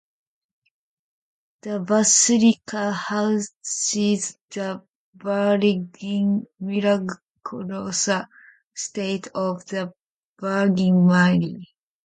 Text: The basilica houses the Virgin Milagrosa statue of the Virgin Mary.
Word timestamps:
The 1.61 1.79
basilica 1.79 2.91
houses 2.91 4.35
the 4.49 4.81
Virgin 5.13 6.47
Milagrosa 6.59 8.27
statue 8.73 9.29
of 9.35 9.63
the 9.67 9.93
Virgin 10.39 11.05
Mary. 11.05 11.69